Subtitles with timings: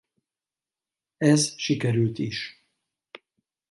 [1.17, 2.65] Ez sikerült is.